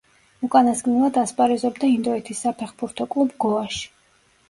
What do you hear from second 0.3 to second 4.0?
უკანასკნელად ასპარეზობდა ინდოეთის საფეხბურთო კლუბ „გოაში“.